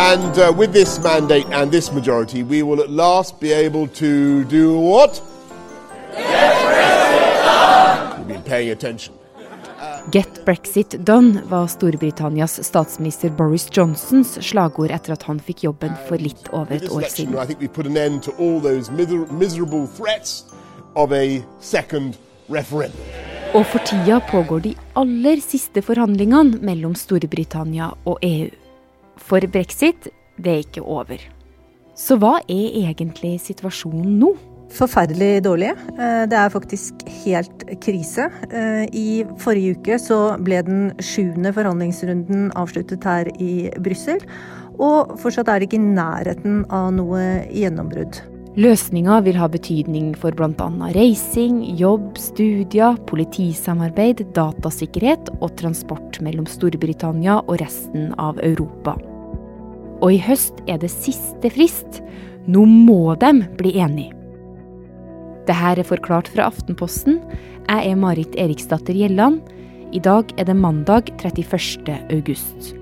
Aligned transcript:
And 0.00 0.38
uh, 0.38 0.50
with 0.56 0.72
this 0.72 0.98
mandate 0.98 1.46
and 1.52 1.70
this 1.70 1.92
majority, 1.92 2.42
we 2.42 2.62
will 2.62 2.80
at 2.80 2.88
last 2.88 3.38
be 3.38 3.52
able 3.52 3.86
to 3.88 4.44
do 4.44 4.78
what? 4.78 5.20
You've 8.18 8.28
been 8.28 8.42
paying 8.42 8.70
attention. 8.70 9.14
Get 10.10 10.46
Brexit 10.46 11.04
done 11.04 11.42
var 11.44 11.66
Storbritannias 11.66 12.64
statsminister 12.64 13.28
Boris 13.28 13.68
Johnsons 13.76 14.38
slagord 14.40 14.90
etter 14.90 15.12
at 15.12 15.22
han 15.28 15.40
fikk 15.40 15.64
jobben 15.64 15.92
for 16.08 16.16
litt 16.16 16.48
over 16.48 16.74
et 16.74 16.80
this 16.80 16.90
år 16.90 17.02
siden. 17.02 17.36
I 17.36 17.44
think 17.44 17.60
we 17.60 17.68
put 17.68 17.86
an 17.86 17.96
end 17.96 18.22
to 18.22 18.32
all 18.38 18.58
those 18.60 18.90
miserable 19.30 19.86
threats 19.86 20.44
of 20.96 21.12
a 21.12 21.42
second 21.60 22.16
referendum. 22.48 23.04
Og 23.54 23.66
for 23.66 23.78
tida 23.84 24.20
pågår 24.30 24.60
de 24.60 24.74
aller 24.94 25.40
siste 25.44 25.82
forhandlingene 25.82 26.64
mellom 26.64 26.94
Storbritannia 26.94 27.92
og 28.04 28.18
EU. 28.22 28.59
For 29.20 29.44
brexit, 29.52 30.08
det 30.40 30.52
er 30.52 30.64
ikke 30.64 30.84
over. 30.84 31.20
Så 31.96 32.16
hva 32.20 32.38
er 32.48 32.78
egentlig 32.86 33.36
situasjonen 33.44 34.16
nå? 34.20 34.32
Forferdelig 34.70 35.42
dårlig. 35.42 35.72
Eh, 35.98 36.26
Det 36.30 36.38
er 36.38 36.48
faktisk 36.48 37.02
helt 37.24 37.64
krise. 37.82 38.30
Eh, 38.50 38.86
I 38.92 39.24
forrige 39.36 39.76
uke 39.76 39.98
så 39.98 40.38
ble 40.38 40.62
den 40.62 40.92
sjuende 41.02 41.52
forhandlingsrunden 41.52 42.52
avsluttet 42.54 43.04
her 43.04 43.26
i 43.38 43.70
Brussel. 43.82 44.20
Og 44.78 45.18
fortsatt 45.18 45.48
er 45.48 45.58
det 45.60 45.68
ikke 45.68 45.82
i 45.82 45.94
nærheten 45.94 46.64
av 46.70 46.92
noe 46.94 47.44
gjennombrudd. 47.50 48.22
Løsninga 48.56 49.20
vil 49.22 49.36
ha 49.38 49.46
betydning 49.46 50.14
for 50.18 50.34
bl.a. 50.34 50.70
reising, 50.94 51.60
jobb, 51.78 52.16
studier, 52.18 52.96
politisamarbeid, 53.06 54.24
datasikkerhet 54.34 55.30
og 55.40 55.54
transport 55.56 56.18
mellom 56.20 56.46
Storbritannia 56.46 57.40
og 57.46 57.60
resten 57.60 58.10
av 58.18 58.40
Europa. 58.42 58.96
Og 60.00 60.16
i 60.16 60.22
høst 60.24 60.62
er 60.68 60.80
det 60.80 60.90
siste 60.92 61.52
frist. 61.52 62.00
Nå 62.48 62.64
må 62.64 63.14
de 63.20 63.34
bli 63.58 63.76
enige. 63.78 64.16
Det 65.48 65.56
her 65.56 65.80
er 65.80 65.88
forklart 65.88 66.28
fra 66.30 66.48
Aftenposten. 66.48 67.20
Jeg 67.68 67.92
er 67.92 67.98
Marit 67.98 68.36
Eriksdatter 68.38 68.96
Gjelland. 68.96 69.40
I 69.92 70.00
dag 70.00 70.30
er 70.38 70.46
det 70.46 70.56
mandag 70.56 71.10
31. 71.18 71.90
august. 72.14 72.74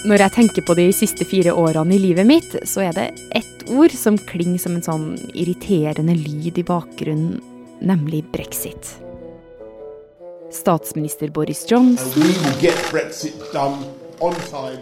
Når 0.00 0.24
jeg 0.24 0.32
tenker 0.32 0.64
på 0.64 0.74
de 0.78 0.86
siste 0.96 1.26
fire 1.28 1.52
årene 1.52 1.94
i 1.94 2.00
livet 2.00 2.26
mitt, 2.26 2.56
så 2.64 2.86
er 2.88 2.96
det 2.96 3.10
ett 3.36 3.68
ord 3.70 3.92
som 3.92 4.16
klinger 4.30 4.58
som 4.62 4.78
en 4.78 4.86
sånn 4.86 5.06
irriterende 5.36 6.16
lyd 6.16 6.58
i 6.58 6.64
bakgrunnen, 6.66 7.36
nemlig 7.84 8.24
brexit. 8.32 8.96
Statsminister 10.50 11.30
Boris 11.30 11.64
Johnson, 11.64 12.10
we 12.22 12.28
will 12.44 12.60
get 12.60 12.74
Brexit 12.90 13.34
done 13.52 13.84
on 14.20 14.34
time. 14.50 14.80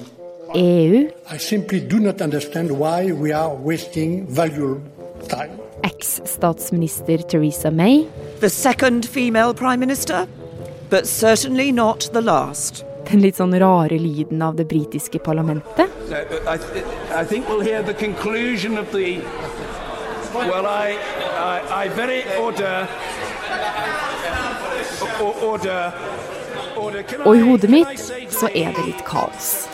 EU, 0.54 1.10
I 1.30 1.36
simply 1.36 1.78
do 1.80 1.98
not 2.00 2.22
understand 2.22 2.70
why 2.70 3.12
we 3.12 3.32
are 3.32 3.54
wasting 3.54 4.26
valuable 4.26 4.80
time. 5.28 5.50
eks-statsminister 5.84 7.18
Theresa 7.28 7.70
May, 7.70 8.06
The 8.40 8.48
second 8.50 9.06
female 9.06 9.52
Prime 9.54 9.78
Minister, 9.80 10.26
but 10.90 11.06
certainly 11.06 11.70
not 11.72 12.08
the 12.12 12.22
last. 12.22 12.84
den 13.10 13.20
litt 13.24 13.36
sånn 13.40 13.54
rare 13.56 13.96
lyden 13.98 14.42
av 14.42 14.56
det 14.56 14.66
britiske 14.68 15.18
parlamentet, 15.24 15.88
No, 16.10 16.16
I, 16.46 16.56
th- 16.58 16.84
I 17.14 17.24
think 17.24 17.48
we'll 17.48 17.60
hear 17.64 17.82
the 17.82 17.94
conclusion. 17.94 18.74
Well, 20.34 20.66
I, 20.66 20.96
I, 21.38 21.84
I 21.84 21.88
very 21.88 22.22
order. 22.38 22.84
o- 22.84 22.88
Order. 23.48 24.28
Order. 25.00 25.07
Can 25.07 25.07
og 27.24 27.32
i 27.34 27.42
hodet 27.42 27.70
mitt 27.72 28.02
så 28.32 28.50
er 28.54 28.74
det 28.76 28.84
litt 28.86 29.02
kaos. 29.06 29.66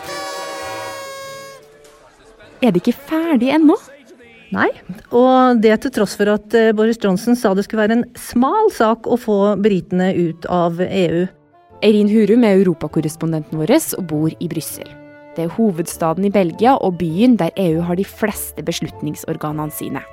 Er 2.63 2.73
det 2.73 2.81
ikke 2.81 2.97
ferdig 3.11 3.51
ennå? 3.53 3.75
Nei, 4.55 4.69
og 5.11 5.59
det 5.61 5.73
til 5.83 5.91
tross 5.97 6.13
for 6.15 6.29
at 6.31 6.53
eh, 6.55 6.71
Boris 6.75 6.99
Johnson 7.01 7.35
sa 7.35 7.51
det 7.57 7.65
skulle 7.65 7.83
være 7.83 7.97
en 7.97 8.05
smal 8.19 8.69
sak 8.73 9.09
å 9.09 9.17
få 9.19 9.39
britene 9.59 10.13
ut 10.15 10.45
av 10.53 10.79
EU. 10.85 11.25
Eirin 11.83 12.09
Hurum 12.09 12.45
er 12.47 12.61
europakorrespondenten 12.61 13.59
vår 13.59 13.75
og 13.99 14.05
bor 14.09 14.31
i 14.31 14.49
Brussel. 14.49 14.87
Det 15.35 15.43
er 15.43 15.55
hovedstaden 15.57 16.29
i 16.29 16.31
Belgia 16.31 16.77
og 16.79 17.01
byen 17.01 17.35
der 17.41 17.51
EU 17.59 17.81
har 17.83 17.99
de 17.99 18.07
fleste 18.07 18.63
beslutningsorganene 18.63 19.73
sine. 19.75 20.05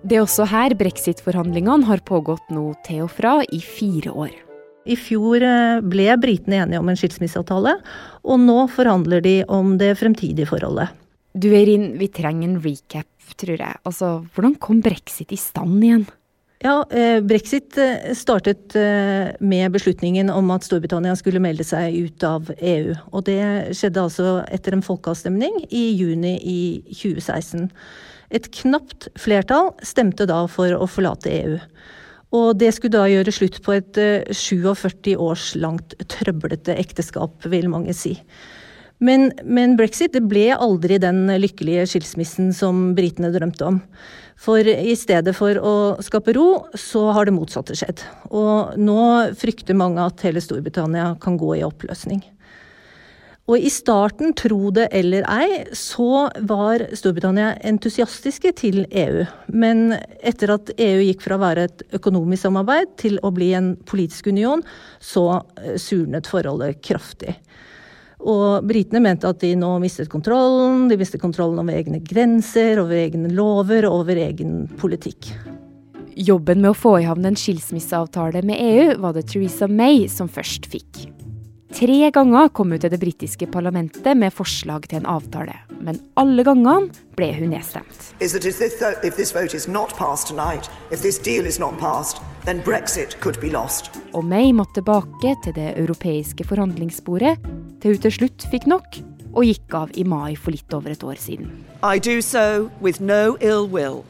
Det 0.00 0.16
er 0.16 0.22
også 0.24 0.46
her 0.48 0.72
brexit-forhandlingene 0.80 1.84
har 1.84 2.00
pågått 2.08 2.46
nå 2.48 2.70
til 2.86 3.02
og 3.04 3.10
fra 3.12 3.34
i 3.52 3.58
fire 3.60 4.14
år. 4.16 4.30
I 4.88 4.96
fjor 4.96 5.44
eh, 5.44 5.82
ble 5.84 6.06
britene 6.16 6.62
enige 6.62 6.80
om 6.80 6.88
en 6.88 6.96
skilsmisseavtale, 6.96 7.74
og 8.24 8.40
nå 8.40 8.62
forhandler 8.72 9.20
de 9.20 9.34
om 9.52 9.74
det 9.80 9.92
fremtidige 10.00 10.48
forholdet. 10.48 10.94
Du 11.36 11.50
Eirin, 11.52 11.92
vi 12.00 12.08
trenger 12.08 12.48
en 12.48 12.56
recap, 12.64 13.10
tror 13.36 13.60
jeg. 13.60 13.76
Altså, 13.84 14.14
hvordan 14.32 14.56
kom 14.62 14.80
brexit 14.82 15.36
i 15.36 15.38
stand 15.38 15.84
igjen? 15.84 16.08
Ja, 16.60 16.84
eh, 16.90 17.22
Brexit 17.24 17.78
eh, 17.78 18.12
startet 18.12 18.74
eh, 18.76 19.30
med 19.40 19.72
beslutningen 19.72 20.28
om 20.30 20.50
at 20.52 20.66
Storbritannia 20.66 21.14
skulle 21.16 21.40
melde 21.40 21.64
seg 21.64 21.96
ut 21.96 22.26
av 22.28 22.50
EU. 22.52 22.92
Og 23.16 23.24
det 23.24 23.40
skjedde 23.78 24.02
altså 24.02 24.34
etter 24.52 24.76
en 24.76 24.84
folkeavstemning 24.84 25.56
i 25.72 25.86
juni 25.96 26.34
i 26.36 26.60
2016. 26.90 27.70
Et 28.36 28.50
knapt 28.60 29.08
flertall 29.16 29.72
stemte 29.80 30.28
da 30.28 30.42
for 30.52 30.76
å 30.76 30.84
forlate 30.84 31.32
EU. 31.32 31.56
Og 32.36 32.52
det 32.60 32.74
skulle 32.76 32.98
da 32.98 33.08
gjøre 33.08 33.32
slutt 33.34 33.56
på 33.64 33.78
et 33.78 33.96
eh, 33.96 34.28
47 34.28 35.16
års 35.16 35.54
langt 35.56 35.96
trøblete 36.12 36.76
ekteskap, 36.76 37.40
vil 37.48 37.72
mange 37.72 37.96
si. 37.96 38.18
Men, 39.00 39.30
men 39.44 39.78
brexit 39.78 40.12
det 40.12 40.26
ble 40.28 40.50
aldri 40.52 40.98
den 41.00 41.24
lykkelige 41.40 41.86
skilsmissen 41.88 42.50
som 42.56 42.90
britene 42.96 43.32
drømte 43.32 43.64
om. 43.64 43.78
For 44.40 44.64
i 44.64 44.94
stedet 44.96 45.32
for 45.36 45.56
å 45.56 45.76
skape 46.04 46.34
ro, 46.36 46.48
så 46.76 47.06
har 47.16 47.28
det 47.28 47.36
motsatte 47.36 47.76
skjedd. 47.76 48.00
Og 48.32 48.76
nå 48.80 49.00
frykter 49.40 49.76
mange 49.76 50.04
at 50.04 50.20
hele 50.24 50.40
Storbritannia 50.44 51.14
kan 51.20 51.36
gå 51.40 51.58
i 51.58 51.64
oppløsning. 51.64 52.22
Og 53.50 53.58
i 53.58 53.70
starten, 53.72 54.30
tro 54.38 54.70
det 54.70 54.86
eller 54.94 55.24
ei, 55.26 55.62
så 55.74 56.28
var 56.46 56.84
Storbritannia 56.94 57.56
entusiastiske 57.66 58.52
til 58.60 58.84
EU. 58.86 59.24
Men 59.50 59.96
etter 60.22 60.54
at 60.54 60.70
EU 60.76 61.00
gikk 61.02 61.24
fra 61.24 61.36
å 61.36 61.42
være 61.42 61.66
et 61.66 61.84
økonomisk 61.98 62.46
samarbeid 62.46 62.94
til 63.00 63.18
å 63.26 63.32
bli 63.34 63.50
en 63.58 63.72
politisk 63.90 64.30
union, 64.30 64.62
så 65.02 65.24
eh, 65.58 65.74
surnet 65.82 66.30
forholdet 66.30 66.78
kraftig. 66.86 67.34
Og 68.20 68.66
britene 68.68 69.00
mente 69.00 69.28
at 69.28 69.40
de 69.40 69.54
nå 69.56 69.70
mistet 69.80 70.10
kontrollen. 70.12 70.88
De 70.90 70.98
mistet 71.00 71.22
kontrollen 71.22 71.60
over 71.62 71.76
egne 71.76 72.02
grenser, 72.04 72.80
over 72.82 72.98
egne 72.98 73.32
lover 73.32 73.88
og 73.88 74.02
over 74.02 74.20
egen 74.20 74.66
politikk. 74.80 75.32
Jobben 76.20 76.60
med 76.60 76.74
å 76.74 76.76
få 76.76 76.98
i 77.00 77.06
havn 77.08 77.30
en 77.30 77.38
skilsmisseavtale 77.38 78.42
med 78.44 78.60
EU 78.60 78.98
var 79.00 79.16
det 79.16 79.28
Theresa 79.30 79.70
May 79.70 80.04
som 80.12 80.28
først 80.28 80.68
fikk. 80.68 81.06
Tre 81.70 82.10
ganger 82.10 82.48
kom 82.50 82.72
hun 82.74 82.80
til 82.82 82.90
det 82.90 82.98
britiske 82.98 83.46
parlamentet 83.46 84.18
med 84.18 84.34
forslag 84.34 84.88
til 84.90 84.98
en 84.98 85.06
avtale, 85.06 85.54
men 85.78 86.00
alle 86.18 86.42
gangene 86.44 86.90
ble 87.14 87.28
hun 87.36 87.54
nedstemt. 87.54 88.10
Og 94.12 94.24
May 94.26 94.52
måtte 94.52 94.80
tilbake 94.80 95.36
til 95.46 95.58
det 95.62 95.70
europeiske 95.78 96.48
forhandlingsbordet 96.50 97.36
til 97.80 97.94
hun 97.94 98.02
til 98.04 98.12
slutt 98.12 98.46
fikk 98.52 98.66
nok 98.70 99.00
og 99.30 99.44
gikk 99.46 99.74
av 99.74 99.92
i 99.94 100.04
mai 100.04 100.34
for 100.36 100.52
litt 100.54 100.74
over 100.74 100.90
et 100.90 101.04
år 101.04 101.18
siden. 101.20 101.50
I 101.82 101.98
do 101.98 102.20
so 102.20 102.70
with 102.80 103.00
no 103.00 103.36
ill 103.40 103.66
will, 103.66 104.04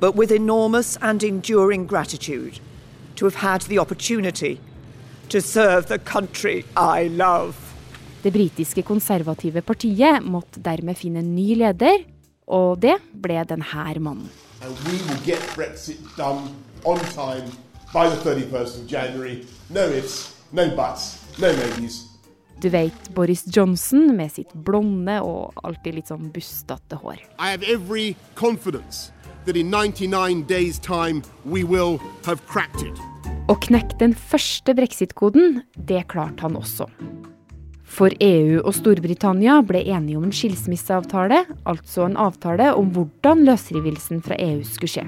but 0.00 0.16
with 0.16 0.32
enormous 0.32 0.96
and 1.02 1.22
enduring 1.22 1.86
gratitude 1.86 2.60
to 3.16 3.24
have 3.26 3.36
had 3.36 3.62
the 3.62 3.78
opportunity 3.78 4.60
to 5.28 5.40
serve 5.40 5.86
the 5.86 5.98
country 5.98 6.64
I 6.76 7.08
love. 7.08 7.54
Det 8.22 8.32
britiske 8.32 8.82
konservative 8.82 9.62
partiet 9.62 10.22
måtte 10.22 10.60
dermed 10.60 10.96
finne 10.96 11.22
en 11.24 11.34
ny 11.34 11.54
leder, 11.56 12.04
og 12.46 12.82
det 12.82 12.98
ble 13.22 13.44
denne 13.48 14.00
mannen. 14.00 14.28
And 14.62 14.76
we 14.84 14.92
will 15.08 15.20
get 15.24 15.40
Brexit 15.56 15.98
done 16.18 16.54
on 16.84 16.98
time 16.98 17.48
by 17.94 18.08
the 18.10 18.16
31st 18.16 18.82
of 18.82 18.86
January. 18.86 19.46
No 19.70 19.86
ifs, 19.88 20.36
no 20.52 20.68
buts, 20.76 21.16
no 21.38 21.48
maybes. 21.52 22.09
Du 22.60 22.68
vet 22.68 23.14
Boris 23.14 23.44
Johnson 23.56 24.16
med 24.16 24.32
sitt 24.32 24.50
blonde 24.52 25.14
og 25.24 25.56
alltid 25.64 25.96
litt 25.96 26.10
sånn 26.10 26.26
bustete 26.34 26.98
hår. 27.00 27.16
I 27.40 27.48
have 27.48 27.64
every 27.64 28.16
confidence 28.36 29.12
that 29.46 29.56
in 29.56 29.70
99 29.70 30.44
days' 30.44 30.78
time 30.78 31.22
we 31.44 31.64
will 31.64 31.96
have 32.26 32.44
cracked 32.46 32.84
it. 32.84 33.00
Å 33.48 33.56
knekke 33.64 33.96
den 34.02 34.12
første 34.12 34.74
brexit-koden, 34.76 35.62
det 35.74 36.04
klarte 36.12 36.44
han 36.44 36.58
også. 36.60 36.90
For 37.90 38.12
EU 38.22 38.60
og 38.60 38.74
Storbritannia 38.76 39.56
ble 39.66 39.80
enige 39.80 40.20
om 40.20 40.28
en 40.28 40.34
skilsmisseavtale, 40.34 41.40
altså 41.64 42.04
en 42.04 42.18
avtale 42.20 42.68
om 42.76 42.92
hvordan 42.92 43.46
løsrivelsen 43.48 44.20
fra 44.26 44.36
EU 44.36 44.60
skulle 44.68 44.92
skje. 44.98 45.06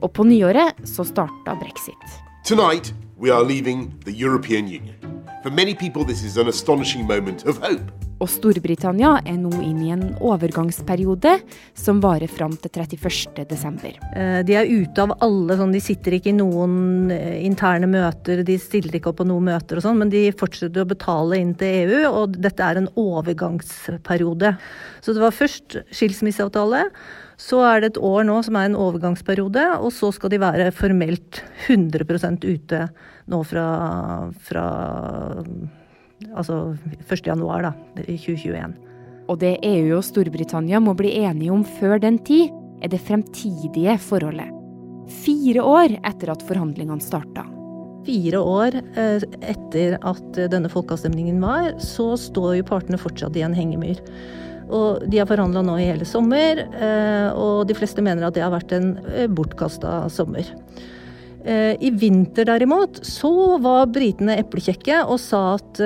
Og 0.00 0.08
på 0.16 0.24
nyåret 0.26 0.80
så 0.88 1.04
starta 1.06 1.54
brexit. 1.60 2.16
Tonight 2.48 2.94
we 3.18 3.30
are 3.30 3.42
leaving 3.42 3.92
the 4.04 4.12
European 4.12 4.68
Union. 4.68 4.94
For 5.42 5.50
many 5.50 5.74
people, 5.74 6.04
this 6.04 6.22
is 6.22 6.36
an 6.36 6.48
astonishing 6.48 7.06
moment 7.06 7.44
of 7.46 7.58
hope. 7.58 7.90
Og 8.18 8.26
Storbritannia 8.26 9.12
er 9.30 9.36
nå 9.38 9.52
inne 9.62 9.84
i 9.86 9.92
en 9.94 10.00
overgangsperiode 10.26 11.36
som 11.78 12.00
varer 12.02 12.30
fram 12.30 12.56
til 12.58 12.72
31.12. 12.74 13.92
Eh, 13.94 14.40
de 14.46 14.56
er 14.58 14.72
ute 14.72 15.04
av 15.04 15.14
alle 15.22 15.54
sånn, 15.60 15.74
de 15.74 15.82
sitter 15.82 16.16
ikke 16.16 16.32
i 16.32 16.38
noen 16.38 17.12
eh, 17.14 17.36
interne 17.46 17.86
møter, 17.90 18.42
de 18.42 18.58
stiller 18.58 18.98
ikke 18.98 19.12
opp 19.12 19.20
på 19.20 19.28
noen 19.30 19.46
møter 19.52 19.78
og 19.78 19.86
sånn, 19.86 20.02
men 20.02 20.10
de 20.10 20.24
fortsetter 20.34 20.82
å 20.82 20.90
betale 20.90 21.38
inn 21.38 21.54
til 21.60 21.86
EU, 21.86 22.02
og 22.10 22.34
dette 22.42 22.66
er 22.66 22.82
en 22.82 22.90
overgangsperiode. 22.98 24.56
Så 24.98 25.14
det 25.14 25.22
var 25.22 25.38
først 25.38 25.78
skilsmisseavtale. 25.94 26.88
Så 27.38 27.60
er 27.62 27.80
det 27.80 27.92
et 27.92 28.00
år 28.02 28.24
nå 28.26 28.40
som 28.42 28.56
er 28.58 28.66
en 28.66 28.78
overgangsperiode, 28.78 29.62
og 29.78 29.92
så 29.94 30.10
skal 30.14 30.32
de 30.32 30.40
være 30.42 30.72
formelt 30.74 31.40
100% 31.68 32.42
ute 32.48 32.80
nå 33.30 33.42
fra, 33.46 33.66
fra 34.42 34.64
altså 36.34 36.58
1. 37.06 37.26
januar 37.28 37.68
da, 37.68 37.72
i 38.02 38.16
2021. 38.18 38.74
Og 39.28 39.38
det 39.38 39.58
EU 39.66 39.98
og 39.98 40.06
Storbritannia 40.06 40.80
må 40.82 40.96
bli 40.98 41.12
enige 41.20 41.52
om 41.54 41.62
før 41.78 42.00
den 42.02 42.18
tid, 42.26 42.50
er 42.82 42.90
det 42.90 43.02
fremtidige 43.06 43.94
forholdet. 44.02 44.50
Fire 45.22 45.62
år 45.64 45.94
etter 46.06 46.32
at 46.32 46.42
forhandlingene 46.46 47.02
starta. 47.02 47.46
Fire 48.06 48.40
år 48.40 48.76
eh, 48.98 49.24
etter 49.50 49.98
at 50.06 50.42
denne 50.50 50.70
folkeavstemningen 50.72 51.40
var, 51.42 51.74
så 51.82 52.12
står 52.18 52.58
jo 52.58 52.68
partene 52.70 53.00
fortsatt 53.00 53.36
i 53.36 53.44
en 53.46 53.56
hengemyr. 53.56 54.00
Og 54.68 55.04
de 55.08 55.20
har 55.20 55.28
forhandla 55.28 55.62
nå 55.64 55.78
i 55.80 55.88
hele 55.88 56.06
sommer, 56.08 56.60
eh, 56.60 57.28
og 57.32 57.66
de 57.68 57.76
fleste 57.76 58.04
mener 58.04 58.26
at 58.26 58.36
det 58.36 58.44
har 58.44 58.52
vært 58.52 58.74
en 58.76 58.92
eh, 59.08 59.28
bortkasta 59.30 60.02
sommer. 60.12 60.50
Eh, 61.48 61.72
I 61.80 61.90
vinter 61.96 62.48
derimot 62.50 63.00
så 63.06 63.32
var 63.64 63.88
britene 63.94 64.36
eplekjekke 64.42 65.00
og 65.06 65.16
sa 65.22 65.42
at 65.56 65.80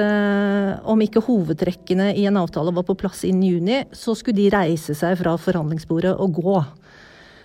om 0.88 1.02
ikke 1.04 1.22
hovedtrekkene 1.22 2.10
i 2.18 2.26
en 2.26 2.40
avtale 2.40 2.74
var 2.74 2.86
på 2.88 2.98
plass 2.98 3.22
innen 3.28 3.46
juni, 3.46 3.82
så 3.94 4.16
skulle 4.18 4.40
de 4.40 4.50
reise 4.54 4.96
seg 4.98 5.18
fra 5.20 5.36
forhandlingsbordet 5.38 6.16
og 6.16 6.40
gå. 6.42 6.60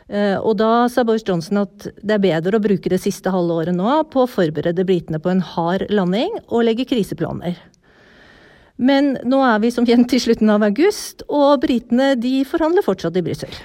Og 0.07 0.54
da 0.56 0.88
sa 0.88 1.04
Boris 1.04 1.25
Johnson 1.28 1.60
at 1.66 1.90
det 2.00 2.16
er 2.16 2.22
bedre 2.24 2.56
å 2.56 2.63
bruke 2.63 2.88
det 2.88 3.01
siste 3.04 3.28
halve 3.28 3.57
året 3.60 3.75
nå 3.75 3.98
på 4.07 4.24
å 4.24 4.30
forberede 4.31 4.86
britene 4.88 5.19
på 5.19 5.33
en 5.33 5.44
hard 5.44 5.83
landing 5.92 6.31
og 6.48 6.63
legge 6.63 6.88
kriseplaner. 6.88 7.60
Men 8.77 9.15
nå 9.25 9.39
er 9.41 9.62
vi 9.63 9.71
som 9.74 9.88
kjent 9.89 10.06
til 10.12 10.21
slutten 10.21 10.51
av 10.53 10.65
august, 10.68 11.24
og 11.33 11.63
britene 11.63 12.12
de 12.21 12.44
forhandler 12.45 12.85
fortsatt 12.85 13.18
i 13.18 13.24
Brussel. 13.25 13.56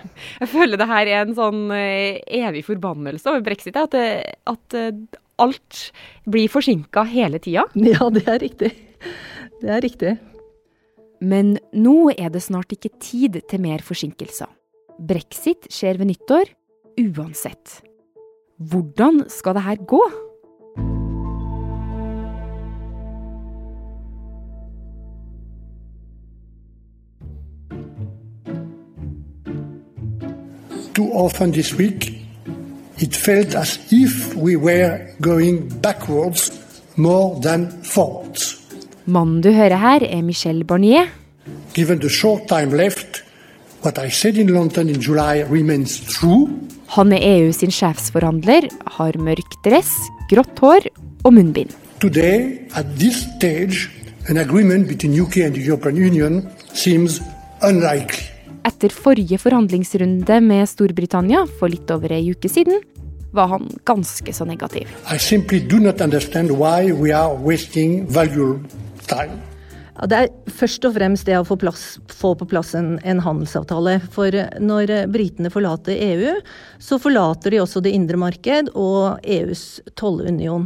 Jeg 0.41 0.49
føler 0.55 0.81
det 0.81 0.89
her 0.89 1.11
er 1.11 1.27
en 1.27 1.37
sånn 1.37 1.67
eh, 1.77 2.23
evig 2.41 2.65
forbannelse 2.71 3.29
over 3.29 3.45
brexit. 3.45 3.77
At, 3.77 3.93
at 3.93 4.79
eh, 4.79 4.95
alt 5.43 5.85
blir 6.25 6.49
forsinka 6.53 7.05
hele 7.13 7.43
tida. 7.43 7.67
Ja, 7.93 8.09
det 8.15 8.25
er 8.25 8.41
riktig. 8.41 8.73
Det 9.61 9.71
er 9.71 9.85
riktig. 9.85 10.17
Men 11.23 11.57
nå 11.77 12.11
er 12.17 12.33
det 12.35 12.43
snart 12.43 12.73
ikke 12.75 12.95
tid 13.03 13.39
til 13.51 13.63
mer 13.63 13.85
forsinkelser. 13.85 14.49
Brexit 15.03 15.69
skjer 15.73 16.01
ved 16.01 16.11
nyttår 16.11 16.51
uansett. 17.01 17.83
Hvordan 18.63 19.25
skal 19.33 19.57
det 19.59 19.67
her 19.67 19.81
gå? 19.89 20.03
Too 31.03 31.13
often 31.15 31.53
this 31.53 31.75
week, 31.75 32.13
it 32.99 33.15
felt 33.17 33.55
as 33.55 33.79
if 33.91 34.35
we 34.35 34.57
were 34.57 34.99
going 35.21 35.69
backwards 35.81 36.51
more 36.97 37.41
than 37.41 37.71
forwards. 37.83 38.59
Mannen 39.05 39.43
du 39.43 39.51
hører 39.53 39.77
her, 39.77 40.03
er 40.03 40.23
Michel 40.23 40.65
Barnier. 40.65 41.07
Given 41.75 41.99
the 41.99 42.09
short 42.09 42.47
time 42.49 42.77
left, 42.77 43.23
what 43.83 43.99
I 43.99 44.11
said 44.11 44.37
in 44.37 44.49
London 44.49 44.89
in 44.89 45.01
July 45.01 45.43
remains 45.43 46.01
true. 46.01 46.49
Han 46.87 47.13
er 47.13 47.19
EU 47.19 47.53
sin 47.53 47.71
sjefsforhandler, 47.71 48.69
har 48.99 49.19
mørk 49.19 49.57
dress, 49.65 49.91
grått 50.31 50.59
hår 50.59 50.91
og 51.25 51.33
munnbind. 51.35 51.71
Today, 52.01 52.69
at 52.75 52.87
this 52.99 53.25
stage, 53.39 53.89
an 54.29 54.37
agreement 54.37 54.89
between 54.89 55.19
UK 55.21 55.37
and 55.37 55.55
the 55.55 55.63
European 55.63 55.97
Union 55.97 56.49
seems 56.75 57.21
unlikely. 57.63 58.32
Etter 58.63 58.93
forrige 58.95 59.41
forhandlingsrunde 59.43 60.37
med 60.45 60.69
Storbritannia 60.71 61.43
for 61.59 61.73
litt 61.73 61.89
over 61.91 62.13
ei 62.15 62.29
uke 62.31 62.51
siden, 62.51 62.79
var 63.35 63.49
han 63.51 63.67
ganske 63.89 64.35
så 64.37 64.47
negativ. 64.47 64.91
I 65.11 65.19
simply 65.19 65.59
do 65.59 65.81
not 65.83 66.01
understand 66.01 66.53
why 66.53 66.93
we 66.93 67.11
are 67.17 67.35
wasting 67.35 68.05
valuable 68.07 68.61
time. 69.09 69.41
Ja, 69.97 70.07
det 70.09 70.19
er 70.19 70.53
først 70.57 70.87
og 70.89 70.95
fremst 70.95 71.27
det 71.29 71.37
å 71.37 71.45
få, 71.45 71.59
plass, 71.61 71.99
få 72.09 72.33
på 72.39 72.47
plass 72.49 72.73
en, 72.79 72.95
en, 73.05 73.21
handelsavtale. 73.21 73.99
For 74.15 74.33
når 74.63 74.95
britene 75.13 75.51
forlater 75.53 75.99
EU, 75.99 76.39
så 76.81 77.01
forlater 77.03 77.53
de 77.53 77.61
også 77.61 77.83
det 77.85 77.93
indre 77.97 78.21
marked 78.21 78.71
og 78.73 79.21
EUs 79.23 79.83
tollunion. 79.99 80.65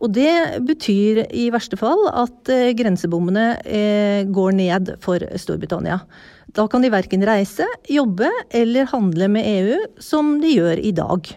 Og 0.00 0.12
det 0.16 0.62
betyr 0.64 1.26
i 1.36 1.50
verste 1.52 1.76
fall 1.76 2.06
at 2.08 2.48
eh, 2.52 2.70
grensebommene 2.76 3.46
eh, 3.68 4.22
går 4.32 4.54
ned 4.56 4.94
for 5.04 5.20
Storbritannia. 5.36 5.98
Da 6.56 6.66
kan 6.70 6.82
de 6.82 6.90
verken 6.90 7.22
reise, 7.26 7.66
jobbe 7.88 8.30
eller 8.50 8.88
handle 8.90 9.28
med 9.30 9.46
EU 9.46 9.78
som 10.02 10.38
de 10.42 10.56
gjør 10.56 10.82
i 10.82 10.92
dag. 10.96 11.30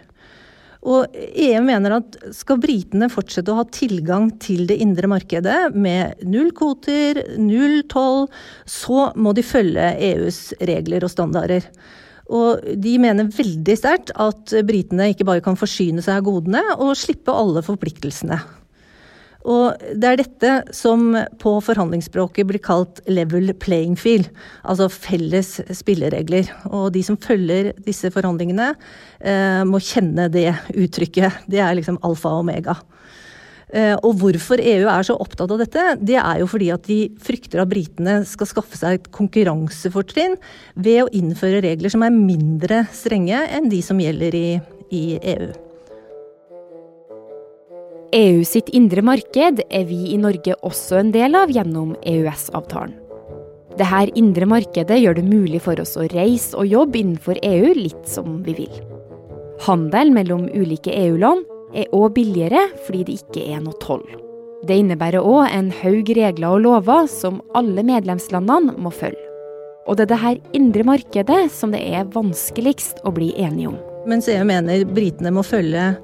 Og 0.84 1.14
EU 1.16 1.62
mener 1.64 1.96
at 1.96 2.18
skal 2.36 2.60
britene 2.60 3.08
fortsette 3.12 3.54
å 3.54 3.62
ha 3.62 3.66
tilgang 3.72 4.32
til 4.44 4.66
det 4.68 4.80
indre 4.84 5.08
markedet 5.12 5.72
med 5.76 6.26
null 6.28 6.52
kvoter, 6.56 7.22
null 7.40 7.84
toll, 7.92 8.26
så 8.68 9.12
må 9.16 9.32
de 9.38 9.46
følge 9.48 9.94
EUs 10.12 10.42
regler 10.60 11.06
og 11.06 11.14
standarder. 11.14 11.70
Og 12.34 12.66
de 12.80 12.98
mener 13.00 13.32
veldig 13.32 13.78
sterkt 13.80 14.12
at 14.20 14.56
britene 14.68 15.12
ikke 15.14 15.28
bare 15.28 15.44
kan 15.46 15.60
forsyne 15.60 16.04
seg 16.04 16.20
av 16.20 16.28
godene 16.28 16.64
og 16.76 16.98
slippe 17.00 17.32
alle 17.32 17.64
forpliktelsene. 17.64 18.42
Og 19.44 19.82
det 20.00 20.08
er 20.08 20.20
dette 20.22 20.52
som 20.76 21.12
på 21.42 21.54
forhandlingsspråket 21.66 22.48
blir 22.48 22.64
kalt 22.64 23.02
level 23.12 23.52
playing 23.60 23.98
field, 24.00 24.30
altså 24.64 24.88
felles 24.92 25.58
spilleregler. 25.76 26.48
Og 26.72 26.94
de 26.96 27.04
som 27.04 27.20
følger 27.20 27.74
disse 27.84 28.12
forhandlingene, 28.14 28.72
eh, 29.20 29.64
må 29.68 29.84
kjenne 29.84 30.30
det 30.32 30.50
uttrykket. 30.72 31.44
Det 31.48 31.60
er 31.60 31.76
liksom 31.76 32.00
alfa 32.04 32.32
og 32.32 32.46
omega. 32.46 32.78
Eh, 33.74 33.96
og 34.06 34.20
hvorfor 34.22 34.62
EU 34.62 34.86
er 34.86 35.04
så 35.04 35.18
opptatt 35.18 35.52
av 35.52 35.60
dette, 35.60 35.84
det 36.00 36.20
er 36.22 36.40
jo 36.40 36.48
fordi 36.48 36.70
at 36.72 36.86
de 36.86 37.00
frykter 37.18 37.64
at 37.64 37.72
britene 37.72 38.20
skal 38.30 38.48
skaffe 38.48 38.78
seg 38.78 39.00
et 39.00 39.12
konkurransefortrinn 39.12 40.38
ved 40.76 41.04
å 41.04 41.12
innføre 41.12 41.64
regler 41.66 41.90
som 41.90 42.06
er 42.06 42.14
mindre 42.14 42.84
strenge 42.94 43.44
enn 43.50 43.72
de 43.74 43.82
som 43.82 44.00
gjelder 44.00 44.38
i, 44.38 44.48
i 44.94 45.06
EU. 45.36 45.73
EU 48.14 48.44
sitt 48.46 48.68
indre 48.78 49.02
marked 49.02 49.64
er 49.74 49.86
vi 49.90 50.12
i 50.14 50.18
Norge 50.22 50.54
også 50.62 51.00
en 51.00 51.08
del 51.16 51.34
av 51.34 51.50
gjennom 51.50 51.96
EØS-avtalen. 52.06 52.94
Dette 53.74 54.02
indre 54.22 54.46
markedet 54.46 55.00
gjør 55.02 55.16
det 55.18 55.24
mulig 55.26 55.64
for 55.66 55.80
oss 55.82 55.96
å 55.98 56.06
reise 56.12 56.54
og 56.54 56.70
jobbe 56.70 57.00
innenfor 57.00 57.40
EU 57.42 57.72
litt 57.74 58.04
som 58.06 58.36
vi 58.46 58.54
vil. 58.60 58.76
Handel 59.66 60.12
mellom 60.14 60.44
ulike 60.54 60.94
EU-land 60.94 61.42
er 61.74 61.90
òg 61.90 62.14
billigere 62.20 62.68
fordi 62.86 63.02
det 63.08 63.16
ikke 63.24 63.48
er 63.56 63.64
noe 63.66 63.80
toll. 63.82 64.06
Det 64.62 64.78
innebærer 64.78 65.26
òg 65.26 65.48
en 65.48 65.72
haug 65.80 66.12
regler 66.14 66.54
og 66.54 66.62
lover 66.68 67.10
som 67.10 67.42
alle 67.58 67.82
medlemslandene 67.88 68.76
må 68.78 68.94
følge. 68.94 69.26
Og 69.90 69.98
det 69.98 70.06
er 70.06 70.12
dette 70.14 70.60
indre 70.60 70.86
markedet 70.86 71.42
som 71.52 71.74
det 71.74 71.82
er 71.82 72.06
vanskeligst 72.14 73.02
å 73.10 73.16
bli 73.18 73.32
enige 73.42 73.74
om. 73.74 73.82
Mens 74.06 74.30
EU 74.30 74.46
mener 74.46 74.86
britene 74.86 75.34
må 75.34 75.42
følge 75.48 75.96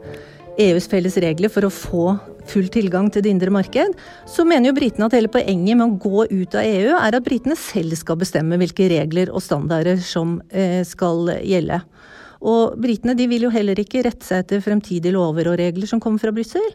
EUs 0.60 0.90
felles 0.92 1.16
regler 1.24 1.52
for 1.52 1.64
å 1.64 1.72
få 1.72 2.06
full 2.50 2.68
tilgang 2.74 3.08
til 3.14 3.24
det 3.24 3.32
indre 3.32 3.52
marked, 3.54 3.94
så 4.28 4.46
mener 4.48 4.70
jo 4.70 4.78
britene 4.78 5.08
at 5.08 5.16
hele 5.16 5.32
poenget 5.32 5.78
med 5.78 5.86
å 5.86 6.00
gå 6.02 6.26
ut 6.28 6.58
av 6.58 6.66
EU 6.66 6.96
er 6.98 7.16
at 7.16 7.26
britene 7.26 7.56
selv 7.60 7.96
skal 8.00 8.20
bestemme 8.20 8.58
hvilke 8.60 8.90
regler 8.92 9.32
og 9.32 9.44
standarder 9.46 10.02
som 10.04 10.40
eh, 10.50 10.82
skal 10.88 11.32
gjelde. 11.46 11.80
Og 12.40 12.76
britene 12.80 13.16
de 13.20 13.28
vil 13.28 13.46
jo 13.48 13.54
heller 13.54 13.80
ikke 13.80 14.04
rette 14.08 14.26
seg 14.26 14.44
etter 14.44 14.64
fremtidige 14.64 15.16
lover 15.16 15.52
og 15.52 15.60
regler 15.60 15.90
som 15.90 16.00
kommer 16.04 16.22
fra 16.24 16.34
Brussel. 16.36 16.66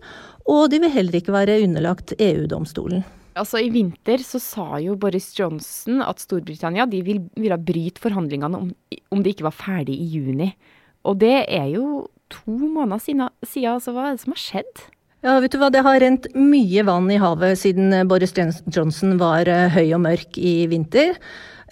Og 0.48 0.68
de 0.72 0.80
vil 0.82 0.92
heller 0.92 1.20
ikke 1.20 1.34
være 1.34 1.60
underlagt 1.64 2.16
EU-domstolen. 2.18 3.04
Altså 3.34 3.58
I 3.64 3.70
vinter 3.74 4.22
så 4.22 4.38
sa 4.38 4.78
jo 4.78 4.94
Boris 5.00 5.32
Johnson 5.34 6.04
at 6.04 6.20
Storbritannia 6.22 6.84
de 6.86 7.00
vil, 7.02 7.24
ville 7.34 7.58
bryte 7.58 8.02
forhandlingene 8.02 8.60
om, 8.60 8.68
om 9.10 9.24
de 9.24 9.32
ikke 9.32 9.48
var 9.48 9.56
ferdig 9.56 9.96
i 9.98 10.10
juni. 10.12 10.52
Og 11.08 11.18
det 11.20 11.34
er 11.42 11.72
jo 11.72 12.04
to 12.34 12.58
måneder 12.58 13.02
siden, 13.02 13.24
altså 13.70 13.94
hva 13.94 14.08
er 14.08 14.16
det 14.16 14.24
som 14.24 14.34
har 14.36 14.42
skjedd? 14.42 14.84
Ja, 15.24 15.38
vet 15.40 15.54
du 15.54 15.58
hva, 15.60 15.70
Det 15.72 15.84
har 15.86 16.02
rent 16.02 16.26
mye 16.36 16.84
vann 16.84 17.08
i 17.10 17.20
havet 17.20 17.56
siden 17.62 17.94
Boris 18.10 18.34
Johnson 18.68 19.16
var 19.20 19.48
eh, 19.48 19.70
høy 19.72 19.94
og 19.96 20.02
mørk 20.04 20.36
i 20.36 20.66
vinter. 20.68 21.16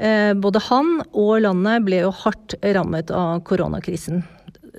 Eh, 0.01 0.33
både 0.33 0.63
han 0.71 1.03
og 1.13 1.43
landet 1.45 1.85
ble 1.85 2.05
jo 2.07 2.15
hardt 2.23 2.57
rammet 2.65 3.13
av 3.13 3.43
koronakrisen. 3.45 4.25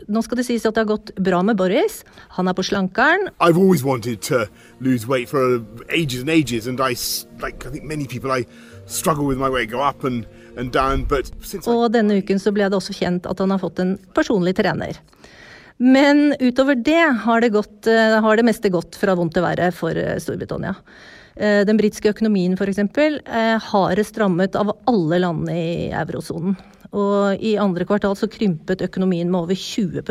nå 0.08 0.22
skal 0.26 0.40
det 0.40 0.46
sies 0.48 0.66
at 0.66 0.76
det 0.76 0.84
har 0.84 0.90
gått 0.90 1.12
bra 1.22 1.42
med 1.46 1.58
Boris. 1.58 2.02
Han 2.38 2.48
er 2.48 2.56
på 2.58 2.66
slankeren. 2.66 3.30
I've 3.40 3.58
always 3.58 3.84
wanted 3.84 4.22
to 4.30 4.46
lose 4.80 5.08
weight 5.08 5.30
for 5.30 5.62
ages 5.90 6.22
and 6.22 6.30
ages, 6.30 6.68
and 6.68 6.80
I, 6.80 6.96
like 7.42 7.66
I 7.66 7.70
think 7.70 7.84
many 7.84 8.08
people, 8.08 8.32
I 8.32 8.46
struggle 8.86 9.26
with 9.26 9.38
my 9.38 9.50
weight, 9.50 9.70
go 9.70 9.82
up 9.82 10.04
and, 10.04 10.26
and 10.58 10.72
down. 10.72 11.06
But 11.06 11.32
since 11.42 11.68
I 11.68 11.72
Og 11.72 11.94
denne 11.94 12.20
uken 12.22 12.40
så 12.40 12.52
ble 12.52 12.70
det 12.70 12.78
også 12.78 12.96
kjent 12.98 13.30
at 13.30 13.40
han 13.40 13.54
har 13.54 13.62
fått 13.62 13.80
en 13.80 13.98
personlig 14.16 14.56
trener. 14.58 14.98
Men 15.78 16.36
utover 16.40 16.76
det 16.76 17.06
har 17.24 17.42
det, 17.42 17.50
gått, 17.56 17.88
eh, 17.88 18.20
har 18.22 18.38
det 18.38 18.46
meste 18.46 18.70
gått 18.70 18.96
fra 19.00 19.16
vondt 19.18 19.34
til 19.38 19.46
verre 19.46 19.72
for 19.76 19.98
eh, 19.98 20.20
Storbritannia. 20.22 20.76
Eh, 21.36 21.64
Den 21.66 21.80
britiske 21.80 22.14
økonomien 22.14 22.54
f.eks. 22.54 22.80
har 23.72 24.04
strammet 24.04 24.56
av 24.56 24.76
alle 24.86 25.20
landene 25.20 25.58
i 25.58 25.90
eurosonen. 25.92 26.56
Og 26.94 27.42
i 27.42 27.56
andre 27.58 27.88
kvartal 27.90 28.14
så 28.18 28.30
krympet 28.30 28.84
økonomien 28.86 29.32
med 29.32 29.48
over 29.48 29.58
20 29.58 30.04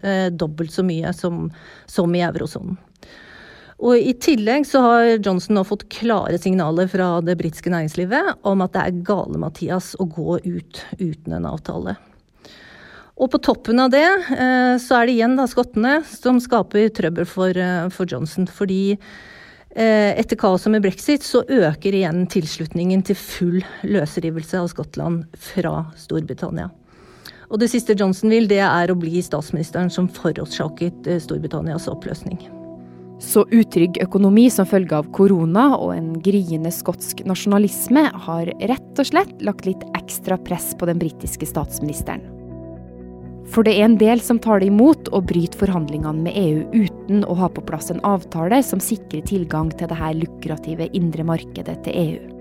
eh, 0.00 0.30
dobbelt 0.32 0.72
så 0.72 0.84
mye 0.84 1.12
som, 1.12 1.50
som 1.86 2.14
i 2.16 2.24
eurosonen. 2.24 2.78
Og 3.82 3.98
I 3.98 4.14
tillegg 4.14 4.64
så 4.68 4.80
har 4.84 5.08
Johnson 5.18 5.56
nå 5.58 5.64
fått 5.66 5.88
klare 5.90 6.38
signaler 6.38 6.86
fra 6.88 7.16
det 7.24 7.34
britiske 7.40 7.70
næringslivet 7.72 8.46
om 8.46 8.62
at 8.62 8.76
det 8.76 8.84
er 8.84 9.00
gale-Mathias 9.08 9.96
å 9.98 10.06
gå 10.06 10.38
ut 10.38 10.82
uten 11.00 11.34
en 11.34 11.48
avtale. 11.50 11.96
Og 13.20 13.28
på 13.32 13.40
toppen 13.44 13.80
av 13.82 13.92
det 13.92 14.06
eh, 14.06 14.76
så 14.80 14.96
er 14.98 15.06
det 15.06 15.16
igjen 15.16 15.36
da 15.36 15.46
skottene 15.50 15.98
som 16.08 16.40
skaper 16.40 16.88
trøbbel 16.96 17.28
for, 17.28 17.56
eh, 17.56 17.88
for 17.92 18.08
Johnson. 18.08 18.48
Fordi 18.48 18.94
eh, 18.94 20.12
etter 20.16 20.38
kaoset 20.40 20.72
med 20.72 20.84
brexit 20.86 21.26
så 21.26 21.44
øker 21.44 21.98
igjen 21.98 22.24
tilslutningen 22.32 23.04
til 23.06 23.18
full 23.18 23.60
løsrivelse 23.84 24.62
av 24.62 24.70
Skottland 24.72 25.26
fra 25.52 25.84
Storbritannia. 26.00 26.70
Og 27.52 27.60
det 27.60 27.68
siste 27.68 27.92
Johnson 27.92 28.32
vil, 28.32 28.48
det 28.48 28.62
er 28.64 28.88
å 28.88 28.96
bli 28.96 29.20
statsministeren 29.20 29.92
som 29.92 30.08
forårsaket 30.08 31.04
Storbritannias 31.20 31.84
oppløsning. 31.92 32.40
Så 33.22 33.44
utrygg 33.54 34.00
økonomi 34.02 34.48
som 34.50 34.66
følge 34.66 34.96
av 34.98 35.12
korona 35.14 35.68
og 35.76 35.92
en 35.94 36.14
gryende 36.24 36.72
skotsk 36.74 37.20
nasjonalisme 37.28 38.08
har 38.24 38.50
rett 38.72 38.98
og 39.04 39.12
slett 39.12 39.44
lagt 39.44 39.68
litt 39.68 39.84
ekstra 39.94 40.40
press 40.42 40.72
på 40.80 40.88
den 40.88 40.98
britiske 40.98 41.46
statsministeren. 41.46 42.41
For 43.50 43.66
det 43.66 43.74
er 43.74 43.88
en 43.88 43.98
del 44.00 44.22
som 44.22 44.38
tar 44.40 44.62
det 44.62 44.70
imot 44.70 45.10
å 45.12 45.20
bryte 45.24 45.58
forhandlingene 45.60 46.24
med 46.28 46.36
EU 46.38 46.84
uten 46.86 47.24
å 47.26 47.36
ha 47.40 47.50
på 47.52 47.64
plass 47.68 47.90
en 47.92 48.02
avtale 48.06 48.62
som 48.64 48.80
sikrer 48.80 49.26
tilgang 49.28 49.72
til 49.74 49.90
dette 49.90 50.12
lukrative 50.20 50.88
indre 50.96 51.26
markedet 51.26 51.80
til 51.84 51.98
EU. 52.04 52.31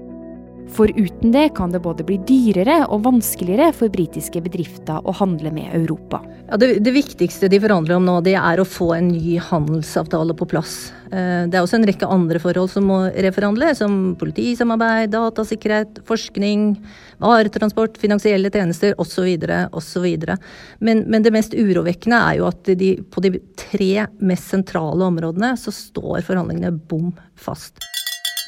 For 0.72 0.92
uten 0.96 1.34
det 1.34 1.50
kan 1.58 1.72
det 1.74 1.82
både 1.84 2.06
bli 2.08 2.16
dyrere 2.28 2.86
og 2.88 3.04
vanskeligere 3.04 3.74
for 3.76 3.92
britiske 3.92 4.40
bedrifter 4.44 5.04
å 5.04 5.14
handle 5.20 5.52
med 5.54 5.74
Europa. 5.76 6.22
Ja, 6.48 6.58
det, 6.60 6.80
det, 6.86 6.94
viktigste 6.96 7.50
de 7.52 7.60
forhandler 7.64 7.98
om 7.98 8.08
nå, 8.08 8.18
det 8.24 8.38
er 8.40 8.60
å 8.60 8.68
få 8.68 8.92
en 8.96 9.10
ny 9.12 9.36
handelsavtale 9.44 10.36
på 10.40 10.48
plass. 10.52 10.76
Eh, 11.12 11.44
det 11.52 11.60
er 11.60 11.66
også 11.66 11.80
en 11.80 11.88
rekke 11.90 12.10
andre 12.12 12.40
forhold 12.44 12.72
som 12.72 12.88
må 12.88 13.02
reforhandle, 13.12 13.74
som 13.76 14.00
politisamarbeid, 14.20 15.12
datasikkerhet, 15.14 16.02
forskning, 16.08 16.74
varetransport, 17.24 18.00
finansielle 18.02 18.52
tjenester 18.54 18.96
osv. 19.02 19.28
osv. 19.76 20.10
Men, 20.80 21.06
men 21.08 21.28
det 21.28 21.36
mest 21.36 21.56
urovekkende 21.58 22.26
er 22.32 22.42
jo 22.42 22.50
at 22.52 22.76
de, 22.80 22.94
på 23.12 23.24
de 23.28 23.36
tre 23.60 24.08
mest 24.24 24.52
sentrale 24.56 25.08
områdene 25.08 25.58
så 25.60 25.74
står 25.76 26.24
forhandlingene 26.28 26.78
bom 26.88 27.12
fast. 27.36 27.80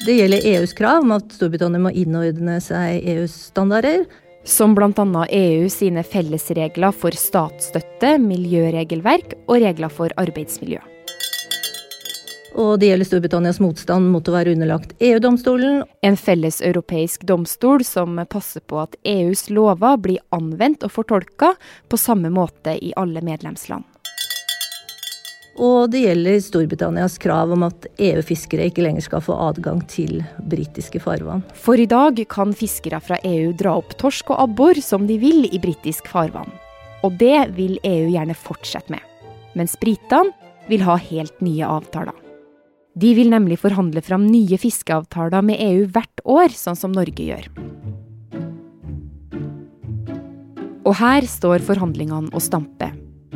Det 0.04 0.12
gjelder 0.12 0.40
EUs 0.44 0.72
krav 0.76 1.00
om 1.00 1.14
at 1.14 1.30
Storbritannia 1.32 1.80
må 1.80 1.88
innordne 1.96 2.58
seg 2.60 3.06
EUs 3.08 3.32
standarder. 3.48 4.02
Som 4.44 4.74
bl.a. 4.76 4.90
EU 5.32 5.68
sine 5.72 6.02
fellesregler 6.04 6.92
for 6.92 7.16
statsstøtte, 7.16 8.18
miljøregelverk 8.20 9.32
og 9.46 9.62
regler 9.64 9.88
for 9.88 10.12
arbeidsmiljø. 10.20 10.82
Og 12.60 12.76
det 12.82 12.90
gjelder 12.90 13.08
Storbritannias 13.08 13.62
motstand 13.64 14.12
mot 14.12 14.28
å 14.28 14.36
være 14.36 14.52
underlagt 14.52 14.92
EU-domstolen. 15.00 15.80
En 16.04 16.20
felles 16.20 16.60
europeisk 16.60 17.24
domstol 17.24 17.80
som 17.88 18.20
passer 18.28 18.60
på 18.60 18.84
at 18.84 19.00
EUs 19.08 19.48
lover 19.48 19.96
blir 20.04 20.20
anvendt 20.36 20.84
og 20.84 20.92
fortolka 21.00 21.54
på 21.88 21.98
samme 21.98 22.28
måte 22.28 22.76
i 22.76 22.92
alle 23.00 23.24
medlemsland. 23.24 23.88
Og 25.54 25.90
det 25.92 26.00
gjelder 26.02 26.40
Storbritannias 26.42 27.14
krav 27.22 27.52
om 27.54 27.62
at 27.66 27.86
EU-fiskere 28.02 28.66
ikke 28.70 28.82
lenger 28.82 29.04
skal 29.06 29.22
få 29.22 29.36
adgang 29.38 29.84
til 29.90 30.18
britiske 30.50 30.98
farvann. 31.02 31.44
For 31.54 31.78
i 31.78 31.86
dag 31.90 32.18
kan 32.30 32.54
fiskere 32.56 32.98
fra 33.02 33.20
EU 33.22 33.52
dra 33.54 33.76
opp 33.78 33.94
torsk 34.00 34.32
og 34.34 34.48
abbor 34.48 34.80
som 34.82 35.06
de 35.06 35.18
vil 35.22 35.46
i 35.46 35.60
britisk 35.62 36.10
farvann. 36.10 36.50
Og 37.06 37.14
det 37.20 37.54
vil 37.54 37.78
EU 37.86 38.08
gjerne 38.10 38.34
fortsette 38.34 38.90
med. 38.90 39.02
Mens 39.54 39.76
britene 39.78 40.34
vil 40.66 40.82
ha 40.82 40.96
helt 40.98 41.38
nye 41.44 41.68
avtaler. 41.68 42.16
De 42.94 43.10
vil 43.14 43.30
nemlig 43.30 43.58
forhandle 43.62 44.02
fram 44.06 44.26
nye 44.26 44.58
fiskeavtaler 44.58 45.42
med 45.42 45.58
EU 45.62 45.86
hvert 45.90 46.22
år, 46.30 46.54
sånn 46.54 46.78
som 46.78 46.94
Norge 46.94 47.26
gjør. 47.26 47.48
Og 50.84 50.94
her 51.00 51.26
står 51.26 51.64
forhandlingene 51.66 52.30
og 52.30 52.42
stamper. 52.44 52.94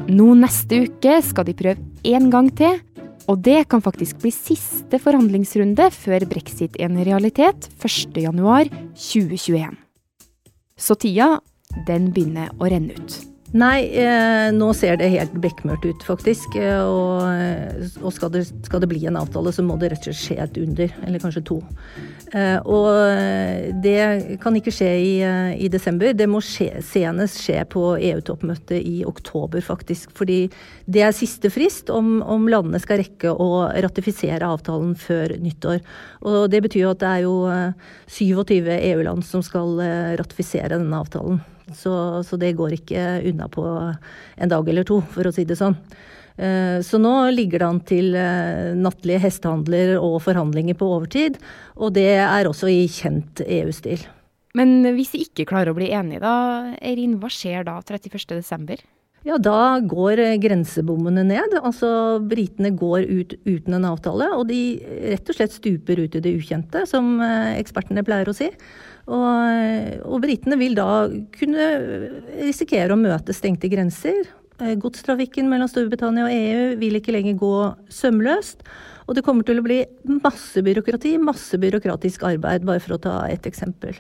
Nå 0.09 0.33
neste 0.39 0.85
uke 0.87 1.19
skal 1.25 1.49
de 1.49 1.57
prøve 1.59 1.88
én 2.07 2.31
gang 2.31 2.51
til, 2.57 2.81
og 3.29 3.43
det 3.45 3.69
kan 3.69 3.83
faktisk 3.85 4.19
bli 4.23 4.31
siste 4.33 4.99
forhandlingsrunde 5.03 5.91
før 5.93 6.25
brexit 6.31 6.77
er 6.79 6.85
en 6.89 7.05
realitet 7.05 7.69
1.1.2021. 7.83 9.77
Så 10.79 10.95
tida, 10.95 11.41
den 11.87 12.13
begynner 12.15 12.49
å 12.59 12.65
renne 12.71 12.93
ut. 12.97 13.38
Nei, 13.57 13.89
eh, 13.97 14.51
nå 14.53 14.67
ser 14.77 14.99
det 15.01 15.09
helt 15.09 15.33
bekmørkt 15.41 15.87
ut, 15.89 16.03
faktisk. 16.05 16.53
Eh, 16.61 16.83
og, 16.85 17.23
og 18.03 18.13
skal, 18.13 18.33
det, 18.35 18.43
skal, 18.67 18.83
det, 18.83 18.91
bli 18.91 19.07
en 19.09 19.17
avtale, 19.17 19.55
så 19.57 19.65
må 19.65 19.79
det 19.81 19.95
rett 19.95 20.05
og 20.05 20.13
slett 20.13 20.21
skje 20.21 20.37
et 20.45 20.61
under. 20.61 20.93
Eller 21.09 21.23
kanskje 21.23 21.45
to. 21.49 21.57
Eh, 22.37 22.59
og 22.69 22.91
eh, 23.09 23.71
det 23.81 24.37
kan 24.45 24.61
ikke 24.61 24.75
skje 24.75 24.91
i, 25.01 25.15
eh, 25.25 25.55
i 25.65 25.73
desember. 25.73 26.13
Det 26.13 26.29
må 26.29 26.43
skje, 26.45 26.83
senest 26.85 27.41
skje 27.41 27.65
på 27.73 27.87
EU-toppmøtet 27.97 28.85
i 28.85 29.01
oktober, 29.09 29.65
faktisk. 29.65 30.13
Fordi 30.19 30.43
det 30.85 31.09
er 31.09 31.17
siste 31.17 31.49
frist 31.49 31.89
om, 31.89 32.19
om, 32.21 32.51
landene 32.53 32.85
skal 32.85 33.01
rekke 33.01 33.33
å 33.33 33.69
ratifisere 33.81 34.45
avtalen 34.45 34.93
før 34.93 35.39
nyttår. 35.41 35.81
Og 36.29 36.51
det 36.53 36.67
betyr 36.69 36.85
jo 36.85 36.93
at 36.93 37.01
det 37.01 37.15
er 37.17 37.25
jo 37.25 37.37
27 38.13 38.75
EU-land 38.77 39.25
som 39.25 39.41
skal 39.41 39.79
ratifisere 40.21 40.77
denne 40.77 41.01
avtalen. 41.01 41.41
Så, 41.77 41.93
så, 42.27 42.39
det 42.41 42.57
går 42.59 42.79
ikke 42.79 43.09
unna 43.31 43.49
på 43.53 43.65
en 43.69 44.53
dag 44.53 44.69
eller 44.69 44.87
to, 44.89 45.01
for 45.15 45.29
å 45.29 45.35
si 45.35 45.47
det 45.49 45.59
sånn. 45.59 45.77
Eh, 46.39 46.79
så 46.87 47.01
nå 47.03 47.15
ligger 47.35 47.63
det 47.63 47.69
an 47.69 47.81
til 47.87 48.13
eh, 48.19 48.75
nattlige 48.79 49.23
hestehandler 49.27 49.97
og 49.99 50.21
forhandlinger 50.27 50.79
på 50.79 50.91
overtid. 50.99 51.41
Og 51.77 51.97
det 51.99 52.13
er 52.23 52.51
også 52.51 52.71
i 52.71 52.85
kjent 52.93 53.43
EU-stil. 53.47 54.07
Men 54.59 54.81
hvis 54.97 55.13
de 55.15 55.25
ikke 55.27 55.49
klarer 55.51 55.73
å 55.73 55.79
bli 55.79 55.91
enige, 55.95 56.23
da, 56.25 56.77
Eirin, 56.81 57.19
hva 57.21 57.31
skjer 57.33 57.67
da 57.69 57.79
31.12.? 57.85 58.87
Ja, 59.27 59.37
da 59.43 59.81
går 59.83 60.21
grensebommene 60.41 61.25
ned. 61.27 61.57
Altså 61.59 61.89
britene 62.25 62.71
går 62.79 63.05
ut 63.09 63.35
uten 63.45 63.77
en 63.77 63.89
avtale. 63.91 64.31
Og 64.39 64.47
de 64.49 64.79
rett 65.11 65.29
og 65.29 65.37
slett 65.37 65.57
stuper 65.57 66.05
ut 66.05 66.15
i 66.17 66.23
det 66.25 66.37
ukjente, 66.39 66.85
som 66.89 67.19
eh, 67.25 67.59
ekspertene 67.59 68.07
pleier 68.07 68.31
å 68.31 68.37
si. 68.37 68.49
Og, 69.09 69.68
og 70.05 70.23
britene 70.25 70.59
vil 70.61 70.77
da 70.79 71.07
kunne 71.35 71.71
risikere 72.41 72.95
å 72.95 73.01
møte 73.01 73.37
stengte 73.37 73.71
grenser. 73.73 74.27
Eh, 74.59 74.75
godstrafikken 74.81 75.47
mellom 75.51 75.71
Storbritannia 75.71 76.27
og 76.27 76.35
EU 76.35 76.79
vil 76.81 76.99
ikke 76.99 77.15
lenger 77.15 77.37
gå 77.39 77.55
sømløst. 77.95 78.65
Og 79.09 79.17
det 79.17 79.25
kommer 79.25 79.47
til 79.47 79.61
å 79.61 79.65
bli 79.65 79.81
masse 80.19 80.61
byråkrati, 80.65 81.15
masse 81.23 81.57
byråkratisk 81.61 82.27
arbeid, 82.29 82.67
bare 82.67 82.83
for 82.83 82.97
å 82.97 83.03
ta 83.07 83.15
ett 83.31 83.47
eksempel. 83.49 83.97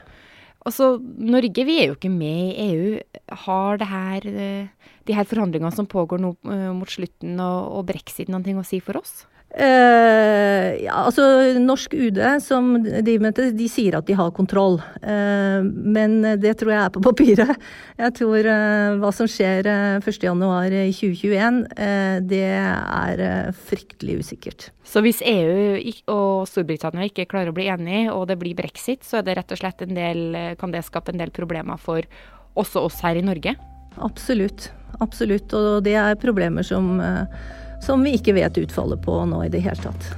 Altså, 0.66 0.98
Norge 1.00 1.64
vi 1.64 1.78
er 1.80 1.88
jo 1.88 1.96
ikke 1.96 2.12
med 2.12 2.50
i 2.50 2.66
EU. 2.74 2.98
Har 3.46 3.78
det 3.78 3.88
her, 3.88 4.26
eh, 4.26 4.92
de 5.06 5.16
her 5.16 5.24
forhandlingene 5.24 5.72
som 5.72 5.86
pågår 5.86 6.20
nå 6.20 6.34
eh, 6.50 6.68
mot 6.74 6.90
slutten, 6.90 7.38
og, 7.40 7.78
og 7.78 7.86
brexit 7.88 8.28
noe 8.28 8.42
å 8.42 8.66
si 8.66 8.82
for 8.84 8.98
oss? 9.00 9.22
Uh, 9.48 10.74
ja, 10.84 10.92
altså 11.06 11.24
Norsk 11.56 11.94
UD 11.96 12.18
som 12.44 12.74
driver 12.84 13.22
med 13.24 13.38
de 13.56 13.68
sier 13.72 13.96
at 13.96 14.04
de 14.06 14.16
har 14.18 14.32
kontroll. 14.36 14.76
Uh, 15.00 15.64
men 15.64 16.20
det 16.40 16.52
tror 16.60 16.74
jeg 16.74 16.80
er 16.82 16.92
på 16.92 17.02
papiret. 17.06 17.68
Jeg 17.96 18.14
tror 18.18 18.44
uh, 18.44 18.98
hva 19.00 19.12
som 19.16 19.30
skjer 19.30 19.66
uh, 19.66 20.04
1.1.2021, 20.04 21.62
det 22.28 22.44
er 22.44 23.22
fryktelig 23.68 24.18
usikkert. 24.20 24.68
Så 24.84 25.00
hvis 25.04 25.22
EU 25.24 25.78
og 26.12 26.48
Storbritannia 26.48 27.08
ikke 27.08 27.28
klarer 27.30 27.52
å 27.52 27.56
bli 27.56 27.68
enige, 27.72 28.12
og 28.12 28.28
det 28.28 28.38
blir 28.40 28.56
brexit, 28.58 29.04
så 29.04 29.20
er 29.20 29.28
det 29.28 29.46
del, 29.96 30.22
kan 30.60 30.74
det 30.74 30.84
skape 30.86 31.12
en 31.12 31.20
del 31.20 31.32
problemer 31.32 31.80
for 31.80 32.04
også 32.58 32.84
oss 32.88 33.00
her 33.04 33.16
i 33.16 33.24
Norge? 33.24 33.56
Absolutt. 33.96 34.70
Absolutt. 35.00 35.52
Og 35.56 35.82
det 35.86 35.96
er 35.98 36.20
problemer 36.20 36.66
som 36.66 37.00
som 37.84 38.02
vi 38.04 38.16
ikke 38.18 38.36
vet 38.38 38.58
utfallet 38.60 39.02
på 39.04 39.20
nå 39.28 39.44
i 39.46 39.52
det 39.52 39.62
hele 39.64 39.82
tatt. 39.82 40.10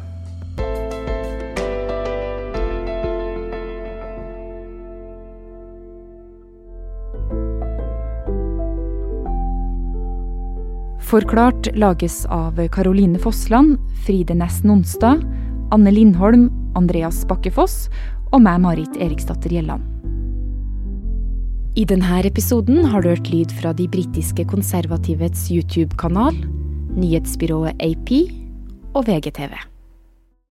Forklart 11.11 11.67
lages 11.75 12.23
av 12.31 12.61
Caroline 12.71 13.19
Fossland, 13.19 13.81
Fride 14.07 14.37
Næss 14.38 14.61
Nonstad, 14.62 15.25
Anne 15.75 15.90
Lindholm, 15.90 16.52
Andreas 16.79 17.25
Bakkefoss 17.26 17.88
og 18.31 18.45
meg, 18.45 18.61
Marit 18.62 18.95
Eriksdatter 18.95 19.50
Gjelland. 19.50 19.83
I 21.75 21.83
denne 21.87 22.21
episoden 22.26 22.87
har 22.93 23.02
du 23.02 23.11
hørt 23.11 23.31
lyd 23.31 23.50
fra 23.59 23.73
de 23.75 23.88
britiske 23.90 24.47
konservativets 24.50 25.49
YouTube-kanal, 25.50 26.38
nyhetsbyrået 26.97 27.73
AP 27.80 28.11
og 28.94 29.04
VGTV. 29.09 29.70